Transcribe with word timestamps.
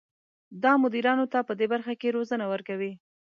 دا 0.63 0.71
مدیرانو 0.83 1.25
ته 1.33 1.39
پدې 1.47 1.65
برخه 1.73 1.93
کې 2.01 2.13
روزنه 2.15 2.45
ورکوي. 2.53 2.91